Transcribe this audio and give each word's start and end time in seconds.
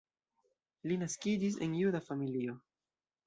Li 0.91 0.97
naskiĝis 1.01 1.59
en 1.67 1.77
juda 1.81 2.03
familio. 2.09 2.57